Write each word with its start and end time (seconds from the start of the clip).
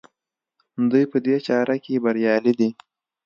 دوی 0.91 1.03
په 1.11 1.17
دې 1.25 1.35
چاره 1.47 1.75
کې 1.83 2.01
بریالي 2.03 2.53
دي. 2.59 2.69